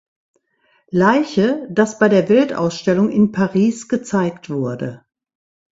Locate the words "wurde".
4.49-5.05